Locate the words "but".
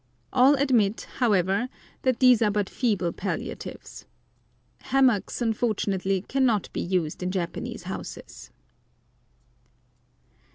2.49-2.71